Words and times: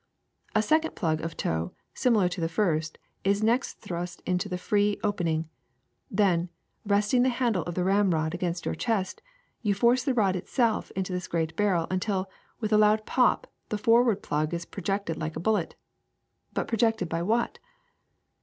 A 0.55 0.63
second 0.63 0.95
plug 0.95 1.21
of 1.21 1.37
tow, 1.37 1.73
similar 1.93 2.27
to 2.29 2.41
the 2.41 2.49
first, 2.49 2.97
is 3.23 3.43
next 3.43 3.75
thrust 3.81 4.23
into 4.25 4.49
the 4.49 4.57
free 4.57 4.99
open 5.03 5.27
ing. 5.27 5.47
Then, 6.09 6.49
resting 6.83 7.21
the 7.21 7.29
handle 7.29 7.61
of 7.65 7.75
the 7.75 7.83
ramrod 7.83 8.33
against 8.33 8.65
your 8.65 8.73
chest, 8.73 9.21
you 9.61 9.75
force 9.75 10.03
the 10.03 10.15
rod 10.15 10.35
itself 10.35 10.89
into 10.95 11.13
the 11.13 11.27
gun 11.29 11.49
bar 11.55 11.73
rel 11.73 11.87
until, 11.91 12.31
with 12.59 12.73
a 12.73 12.79
loud 12.79 13.05
pop^ 13.05 13.43
the 13.69 13.77
forward 13.77 14.23
plug 14.23 14.55
is 14.55 14.65
pro 14.65 14.81
jected 14.81 15.19
like 15.19 15.35
a 15.35 15.39
bullet. 15.39 15.75
But 16.51 16.67
projected 16.67 17.07
by 17.07 17.21
what? 17.21 17.59